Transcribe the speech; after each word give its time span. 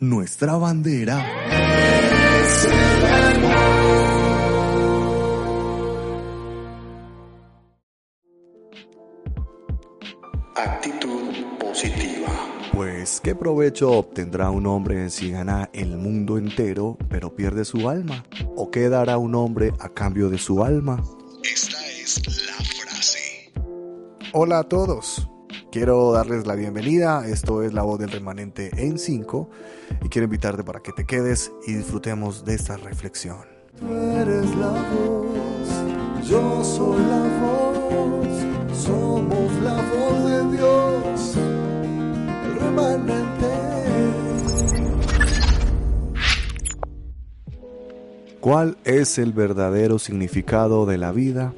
Nuestra 0.00 0.56
bandera. 0.56 1.26
Actitud 10.54 11.32
positiva. 11.58 12.28
Pues, 12.72 13.20
¿qué 13.20 13.34
provecho 13.34 13.90
obtendrá 13.90 14.50
un 14.50 14.68
hombre 14.68 15.10
si 15.10 15.32
gana 15.32 15.68
el 15.72 15.96
mundo 15.96 16.38
entero 16.38 16.96
pero 17.08 17.34
pierde 17.34 17.64
su 17.64 17.88
alma? 17.88 18.24
¿O 18.54 18.70
qué 18.70 18.88
dará 18.88 19.18
un 19.18 19.34
hombre 19.34 19.72
a 19.80 19.88
cambio 19.88 20.30
de 20.30 20.38
su 20.38 20.62
alma? 20.62 21.02
Esta 21.42 21.84
es 21.88 22.22
la 22.46 22.54
frase. 22.54 23.52
Hola 24.32 24.60
a 24.60 24.62
todos. 24.62 25.28
Quiero 25.70 26.12
darles 26.12 26.46
la 26.46 26.54
bienvenida. 26.54 27.28
Esto 27.28 27.62
es 27.62 27.74
La 27.74 27.82
Voz 27.82 27.98
del 27.98 28.10
Remanente 28.10 28.70
en 28.78 28.98
5 28.98 29.50
y 30.02 30.08
quiero 30.08 30.24
invitarte 30.24 30.64
para 30.64 30.80
que 30.80 30.92
te 30.92 31.04
quedes 31.04 31.52
y 31.66 31.74
disfrutemos 31.74 32.42
de 32.46 32.54
esta 32.54 32.78
reflexión. 32.78 33.36
Tú 33.78 33.86
eres 33.92 34.46
la 34.56 34.70
voz, 34.70 36.26
yo 36.26 36.64
soy 36.64 37.02
la 37.02 37.22
voz, 37.42 38.26
somos 38.74 39.52
la 39.62 39.74
voz 39.74 40.30
de 40.30 40.56
Dios, 40.56 41.36
el 41.36 42.60
remanente. 42.60 43.28
¿Cuál 48.40 48.78
es 48.84 49.18
el 49.18 49.34
verdadero 49.34 49.98
significado 49.98 50.86
de 50.86 50.96
la 50.96 51.12
vida? 51.12 51.52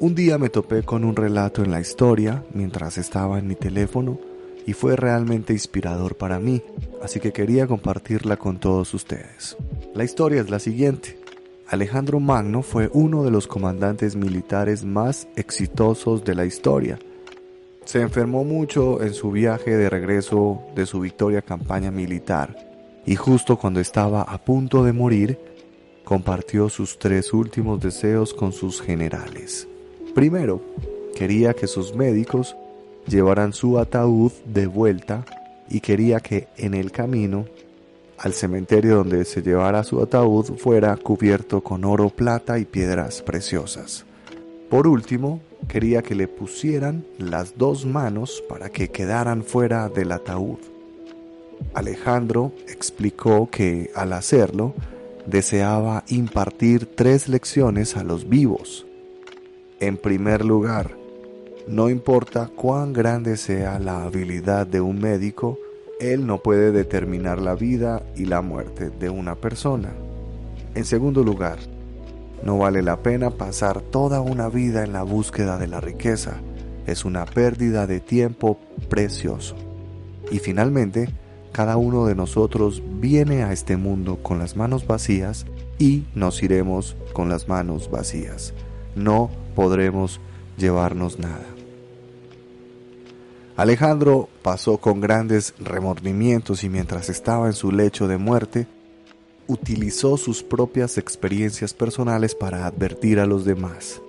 Un 0.00 0.14
día 0.14 0.38
me 0.38 0.48
topé 0.48 0.84
con 0.84 1.02
un 1.02 1.16
relato 1.16 1.64
en 1.64 1.72
la 1.72 1.80
historia 1.80 2.44
mientras 2.54 2.98
estaba 2.98 3.40
en 3.40 3.48
mi 3.48 3.56
teléfono 3.56 4.20
y 4.64 4.72
fue 4.72 4.94
realmente 4.94 5.52
inspirador 5.52 6.14
para 6.14 6.38
mí, 6.38 6.62
así 7.02 7.18
que 7.18 7.32
quería 7.32 7.66
compartirla 7.66 8.36
con 8.36 8.60
todos 8.60 8.94
ustedes. 8.94 9.56
La 9.94 10.04
historia 10.04 10.40
es 10.40 10.50
la 10.50 10.60
siguiente. 10.60 11.18
Alejandro 11.66 12.20
Magno 12.20 12.62
fue 12.62 12.88
uno 12.92 13.24
de 13.24 13.32
los 13.32 13.48
comandantes 13.48 14.14
militares 14.14 14.84
más 14.84 15.26
exitosos 15.34 16.24
de 16.24 16.36
la 16.36 16.44
historia. 16.44 17.00
Se 17.84 18.00
enfermó 18.00 18.44
mucho 18.44 19.02
en 19.02 19.14
su 19.14 19.32
viaje 19.32 19.76
de 19.76 19.90
regreso 19.90 20.62
de 20.76 20.86
su 20.86 21.00
victoria 21.00 21.42
campaña 21.42 21.90
militar 21.90 22.56
y 23.04 23.16
justo 23.16 23.58
cuando 23.58 23.80
estaba 23.80 24.22
a 24.22 24.38
punto 24.38 24.84
de 24.84 24.92
morir, 24.92 25.40
compartió 26.04 26.68
sus 26.68 27.00
tres 27.00 27.32
últimos 27.32 27.80
deseos 27.80 28.32
con 28.32 28.52
sus 28.52 28.80
generales. 28.80 29.66
Primero, 30.14 30.60
quería 31.14 31.54
que 31.54 31.66
sus 31.66 31.94
médicos 31.94 32.56
llevaran 33.06 33.52
su 33.52 33.78
ataúd 33.78 34.32
de 34.44 34.66
vuelta 34.66 35.24
y 35.68 35.80
quería 35.80 36.20
que 36.20 36.48
en 36.56 36.74
el 36.74 36.90
camino 36.90 37.46
al 38.18 38.32
cementerio 38.32 38.96
donde 38.96 39.24
se 39.24 39.42
llevara 39.42 39.84
su 39.84 40.02
ataúd 40.02 40.56
fuera 40.56 40.96
cubierto 40.96 41.62
con 41.62 41.84
oro, 41.84 42.10
plata 42.10 42.58
y 42.58 42.64
piedras 42.64 43.22
preciosas. 43.22 44.04
Por 44.68 44.88
último, 44.88 45.40
quería 45.68 46.02
que 46.02 46.14
le 46.14 46.28
pusieran 46.28 47.04
las 47.18 47.56
dos 47.56 47.86
manos 47.86 48.42
para 48.48 48.70
que 48.70 48.88
quedaran 48.88 49.44
fuera 49.44 49.88
del 49.88 50.12
ataúd. 50.12 50.58
Alejandro 51.74 52.52
explicó 52.68 53.48
que 53.50 53.90
al 53.94 54.12
hacerlo 54.12 54.74
deseaba 55.26 56.04
impartir 56.08 56.86
tres 56.86 57.28
lecciones 57.28 57.96
a 57.96 58.04
los 58.04 58.28
vivos. 58.28 58.87
En 59.80 59.96
primer 59.96 60.44
lugar, 60.44 60.96
no 61.68 61.88
importa 61.88 62.50
cuán 62.56 62.92
grande 62.92 63.36
sea 63.36 63.78
la 63.78 64.02
habilidad 64.02 64.66
de 64.66 64.80
un 64.80 64.98
médico, 64.98 65.56
él 66.00 66.26
no 66.26 66.42
puede 66.42 66.72
determinar 66.72 67.40
la 67.40 67.54
vida 67.54 68.02
y 68.16 68.24
la 68.24 68.40
muerte 68.40 68.90
de 68.90 69.08
una 69.08 69.36
persona. 69.36 69.92
En 70.74 70.84
segundo 70.84 71.22
lugar, 71.22 71.58
no 72.42 72.58
vale 72.58 72.82
la 72.82 73.04
pena 73.04 73.30
pasar 73.30 73.80
toda 73.80 74.20
una 74.20 74.48
vida 74.48 74.82
en 74.82 74.92
la 74.92 75.04
búsqueda 75.04 75.58
de 75.58 75.68
la 75.68 75.80
riqueza. 75.80 76.40
Es 76.88 77.04
una 77.04 77.24
pérdida 77.24 77.86
de 77.86 78.00
tiempo 78.00 78.58
precioso. 78.88 79.54
Y 80.32 80.40
finalmente, 80.40 81.08
cada 81.52 81.76
uno 81.76 82.04
de 82.06 82.16
nosotros 82.16 82.82
viene 83.00 83.44
a 83.44 83.52
este 83.52 83.76
mundo 83.76 84.18
con 84.24 84.40
las 84.40 84.56
manos 84.56 84.88
vacías 84.88 85.46
y 85.78 86.04
nos 86.16 86.42
iremos 86.42 86.96
con 87.12 87.28
las 87.28 87.48
manos 87.48 87.90
vacías. 87.90 88.54
No 88.96 89.30
podremos 89.58 90.20
llevarnos 90.56 91.18
nada. 91.18 91.44
Alejandro 93.56 94.28
pasó 94.40 94.78
con 94.78 95.00
grandes 95.00 95.52
remordimientos 95.58 96.62
y 96.62 96.68
mientras 96.68 97.08
estaba 97.08 97.48
en 97.48 97.54
su 97.54 97.72
lecho 97.72 98.06
de 98.06 98.18
muerte, 98.18 98.68
utilizó 99.48 100.16
sus 100.16 100.44
propias 100.44 100.96
experiencias 100.96 101.74
personales 101.74 102.36
para 102.36 102.66
advertir 102.66 103.18
a 103.18 103.26
los 103.26 103.44
demás. 103.44 104.00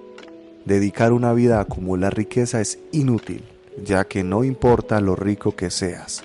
Dedicar 0.66 1.14
una 1.14 1.34
vida 1.34 1.58
a 1.58 1.62
acumular 1.62 2.16
riqueza 2.16 2.62
es 2.62 2.78
inútil, 2.92 3.44
ya 3.84 4.04
que 4.04 4.24
no 4.24 4.44
importa 4.44 5.02
lo 5.02 5.16
rico 5.16 5.56
que 5.56 5.72
seas, 5.72 6.24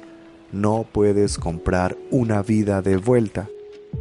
no 0.52 0.84
puedes 0.92 1.38
comprar 1.38 1.96
una 2.10 2.42
vida 2.42 2.82
de 2.82 2.98
vuelta 2.98 3.48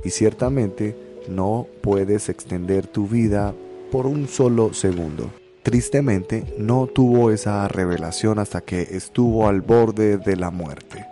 y 0.03 0.09
ciertamente 0.09 0.97
no 1.29 1.65
puedes 1.79 2.27
extender 2.27 2.87
tu 2.87 3.07
vida 3.07 3.53
por 3.93 4.07
un 4.07 4.27
solo 4.27 4.73
segundo. 4.73 5.29
Tristemente, 5.61 6.55
no 6.57 6.87
tuvo 6.87 7.29
esa 7.29 7.67
revelación 7.67 8.39
hasta 8.39 8.61
que 8.61 8.81
estuvo 8.81 9.47
al 9.47 9.61
borde 9.61 10.17
de 10.17 10.35
la 10.35 10.49
muerte. 10.49 11.05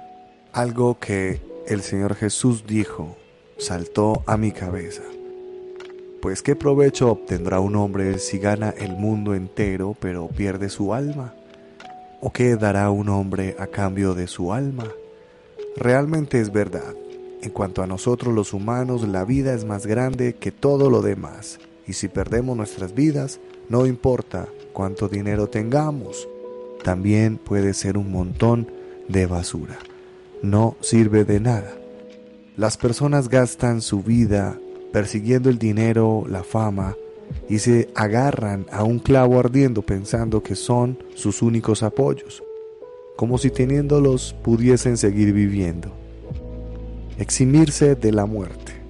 Algo 0.51 0.97
que 0.97 1.43
el 1.67 1.83
Señor 1.83 2.15
Jesús 2.15 2.65
dijo 2.65 3.17
saltó 3.59 4.23
a 4.25 4.35
mi 4.35 4.51
cabeza. 4.51 5.03
Pues 6.23 6.41
qué 6.41 6.55
provecho 6.55 7.11
obtendrá 7.11 7.59
un 7.59 7.75
hombre 7.75 8.17
si 8.17 8.39
gana 8.39 8.71
el 8.71 8.93
mundo 8.93 9.35
entero 9.35 9.95
pero 9.99 10.27
pierde 10.29 10.67
su 10.69 10.95
alma? 10.95 11.35
¿O 12.19 12.33
qué 12.33 12.55
dará 12.55 12.89
un 12.89 13.09
hombre 13.09 13.55
a 13.59 13.67
cambio 13.67 14.15
de 14.15 14.25
su 14.25 14.53
alma? 14.53 14.87
Realmente 15.77 16.41
es 16.41 16.51
verdad. 16.51 16.95
En 17.43 17.51
cuanto 17.51 17.83
a 17.83 17.87
nosotros 17.87 18.33
los 18.33 18.53
humanos, 18.53 19.07
la 19.07 19.23
vida 19.23 19.53
es 19.53 19.65
más 19.65 19.85
grande 19.85 20.33
que 20.33 20.51
todo 20.51 20.89
lo 20.89 21.03
demás. 21.03 21.59
Y 21.87 21.93
si 21.93 22.07
perdemos 22.07 22.55
nuestras 22.55 22.93
vidas, 22.93 23.39
no 23.69 23.85
importa 23.85 24.47
cuánto 24.73 25.07
dinero 25.07 25.47
tengamos, 25.47 26.27
también 26.83 27.37
puede 27.37 27.73
ser 27.73 27.97
un 27.97 28.11
montón 28.11 28.67
de 29.07 29.25
basura. 29.25 29.77
No 30.41 30.75
sirve 30.81 31.25
de 31.25 31.39
nada. 31.39 31.73
Las 32.57 32.77
personas 32.77 33.29
gastan 33.29 33.81
su 33.81 34.03
vida 34.03 34.57
persiguiendo 34.91 35.49
el 35.49 35.57
dinero, 35.57 36.25
la 36.27 36.43
fama, 36.43 36.95
y 37.47 37.59
se 37.59 37.89
agarran 37.95 38.65
a 38.71 38.83
un 38.83 38.99
clavo 38.99 39.39
ardiendo 39.39 39.81
pensando 39.81 40.43
que 40.43 40.55
son 40.55 40.97
sus 41.15 41.41
únicos 41.41 41.81
apoyos, 41.81 42.43
como 43.15 43.37
si 43.37 43.49
teniéndolos 43.49 44.35
pudiesen 44.43 44.97
seguir 44.97 45.33
viviendo. 45.33 45.93
Eximirse 47.17 47.95
de 47.95 48.11
la 48.11 48.25
muerte 48.25 48.80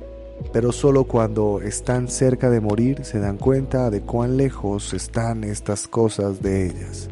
pero 0.52 0.72
solo 0.72 1.06
cuando 1.06 1.62
están 1.62 2.08
cerca 2.08 2.50
de 2.50 2.60
morir 2.60 3.06
se 3.06 3.20
dan 3.20 3.38
cuenta 3.38 3.90
de 3.90 4.02
cuán 4.02 4.38
lejos 4.38 4.94
están 4.94 5.44
estas 5.44 5.88
cosas 5.88 6.42
de 6.42 6.68
ellas, 6.68 7.10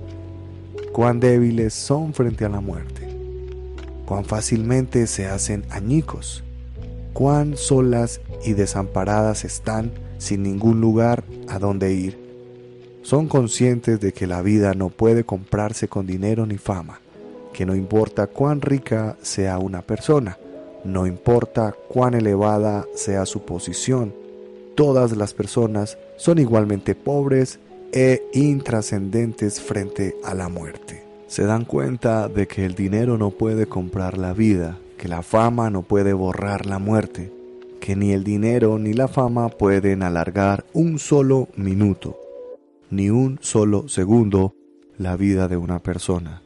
cuán 0.91 1.19
débiles 1.19 1.73
son 1.73 2.13
frente 2.13 2.45
a 2.45 2.49
la 2.49 2.59
muerte, 2.59 3.07
cuán 4.05 4.25
fácilmente 4.25 5.07
se 5.07 5.27
hacen 5.27 5.63
añicos, 5.69 6.43
cuán 7.13 7.55
solas 7.55 8.19
y 8.43 8.53
desamparadas 8.53 9.45
están 9.45 9.91
sin 10.17 10.43
ningún 10.43 10.81
lugar 10.81 11.23
a 11.47 11.59
donde 11.59 11.93
ir. 11.93 12.19
Son 13.03 13.27
conscientes 13.27 14.01
de 14.01 14.11
que 14.11 14.27
la 14.27 14.41
vida 14.41 14.73
no 14.73 14.89
puede 14.89 15.23
comprarse 15.23 15.87
con 15.87 16.05
dinero 16.05 16.45
ni 16.45 16.57
fama, 16.57 16.99
que 17.53 17.65
no 17.65 17.73
importa 17.73 18.27
cuán 18.27 18.61
rica 18.61 19.17
sea 19.21 19.57
una 19.57 19.81
persona, 19.81 20.37
no 20.83 21.07
importa 21.07 21.75
cuán 21.87 22.13
elevada 22.13 22.85
sea 22.95 23.25
su 23.25 23.41
posición, 23.41 24.13
todas 24.75 25.15
las 25.15 25.33
personas 25.33 25.97
son 26.17 26.39
igualmente 26.39 26.95
pobres 26.95 27.59
e 27.91 28.23
intrascendentes 28.33 29.59
frente 29.59 30.15
a 30.23 30.33
la 30.33 30.49
muerte. 30.49 31.03
Se 31.27 31.43
dan 31.43 31.65
cuenta 31.65 32.27
de 32.27 32.47
que 32.47 32.65
el 32.65 32.75
dinero 32.75 33.17
no 33.17 33.31
puede 33.31 33.67
comprar 33.67 34.17
la 34.17 34.33
vida 34.33 34.77
que 34.99 35.07
la 35.07 35.23
fama 35.23 35.69
no 35.69 35.81
puede 35.81 36.11
borrar 36.11 36.65
la 36.65 36.77
muerte, 36.77 37.31
que 37.79 37.95
ni 37.95 38.11
el 38.11 38.25
dinero 38.25 38.77
ni 38.77 38.91
la 38.91 39.07
fama 39.07 39.47
pueden 39.47 40.03
alargar 40.03 40.65
un 40.73 40.99
solo 40.99 41.47
minuto, 41.55 42.19
ni 42.91 43.09
un 43.09 43.39
solo 43.41 43.87
segundo 43.87 44.53
la 44.97 45.15
vida 45.15 45.47
de 45.47 45.55
una 45.55 45.79
persona. 45.79 46.43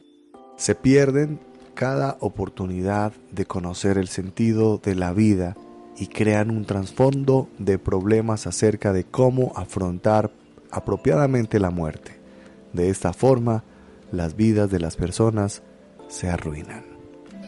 Se 0.56 0.76
pierden 0.76 1.40
cada 1.74 2.16
oportunidad 2.20 3.12
de 3.32 3.46
conocer 3.46 3.98
el 3.98 4.08
sentido 4.08 4.78
de 4.78 4.94
la 4.94 5.12
vida 5.12 5.56
y 5.96 6.06
crean 6.06 6.50
un 6.50 6.64
trasfondo 6.64 7.48
de 7.58 7.78
problemas 7.78 8.46
acerca 8.46 8.92
de 8.92 9.04
cómo 9.04 9.52
afrontar 9.56 10.30
apropiadamente 10.70 11.60
la 11.60 11.70
muerte. 11.70 12.18
De 12.72 12.90
esta 12.90 13.12
forma, 13.12 13.62
las 14.10 14.36
vidas 14.36 14.70
de 14.70 14.80
las 14.80 14.96
personas 14.96 15.62
se 16.08 16.28
arruinan. 16.28 16.84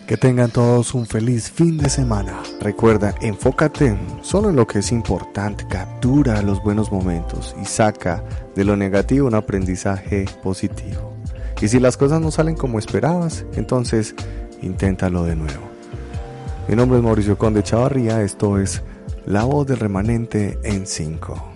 Que 0.07 0.17
tengan 0.17 0.51
todos 0.51 0.95
un 0.95 1.07
feliz 1.07 1.51
fin 1.51 1.79
de 1.79 1.89
semana. 1.89 2.41
Recuerda, 2.61 3.15
enfócate 3.21 3.99
solo 4.23 4.51
en 4.51 4.57
lo 4.57 4.67
que 4.67 4.79
es 4.79 4.93
importante, 4.93 5.67
captura 5.69 6.43
los 6.43 6.63
buenos 6.63 6.93
momentos 6.93 7.57
y 7.61 7.65
saca 7.65 8.23
de 8.55 8.65
lo 8.65 8.77
negativo 8.77 9.27
un 9.27 9.35
aprendizaje 9.35 10.27
positivo. 10.45 11.16
Y 11.61 11.69
si 11.69 11.81
las 11.81 11.97
cosas 11.97 12.21
no 12.21 12.31
salen 12.31 12.55
como 12.55 12.79
esperabas, 12.79 13.45
entonces 13.55 14.15
inténtalo 14.63 15.25
de 15.25 15.37
nuevo. 15.37 15.63
Mi 16.69 16.77
nombre 16.77 16.99
es 16.99 17.05
Mauricio 17.05 17.39
Conde 17.39 17.63
Chavarría, 17.63 18.23
esto 18.23 18.59
es 18.59 18.83
La 19.25 19.45
voz 19.45 19.67
del 19.67 19.79
remanente 19.79 20.59
en 20.65 20.87
5. 20.87 21.56